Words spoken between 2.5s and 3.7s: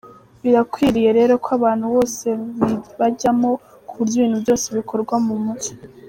bibajyamo